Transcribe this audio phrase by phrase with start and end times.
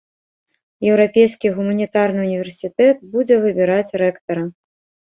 [0.89, 4.43] Еўрапейскі гуманітарны ўніверсітэт будзе выбіраць рэктара.